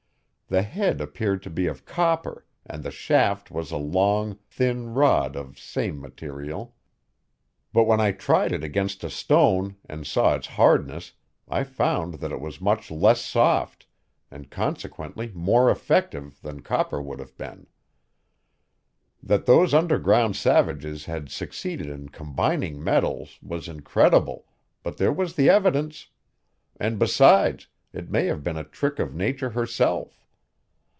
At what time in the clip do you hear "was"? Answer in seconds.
3.51-3.71, 12.41-12.59, 23.41-23.69, 25.13-25.35